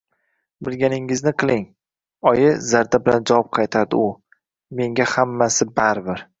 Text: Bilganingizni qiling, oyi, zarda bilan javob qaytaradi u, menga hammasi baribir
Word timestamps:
Bilganingizni 0.67 1.33
qiling, 1.43 1.67
oyi, 2.33 2.49
zarda 2.71 3.01
bilan 3.11 3.29
javob 3.33 3.53
qaytaradi 3.61 4.03
u, 4.07 4.11
menga 4.81 5.11
hammasi 5.17 5.73
baribir 5.81 6.29